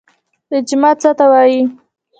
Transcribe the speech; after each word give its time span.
اجماع 0.57 0.93
څه 1.01 1.11
ته 1.17 1.25
وایي؟ 1.31 1.59